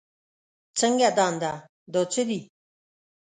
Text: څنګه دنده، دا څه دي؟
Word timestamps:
څنګه 0.79 1.07
دنده، 1.17 1.53
دا 1.93 2.01
څه 2.11 2.21
دي؟ 2.29 2.39